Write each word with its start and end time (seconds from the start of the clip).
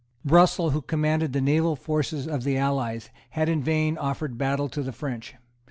Russell, 0.25 0.71
who 0.71 0.81
commanded 0.81 1.31
the 1.31 1.41
naval 1.41 1.75
forces 1.75 2.27
of 2.27 2.43
the 2.43 2.57
allies, 2.57 3.11
had 3.37 3.47
in 3.47 3.61
vain 3.61 3.99
offered 3.99 4.35
battle 4.35 4.67
to 4.67 4.81
the 4.81 4.91
French. 4.91 5.35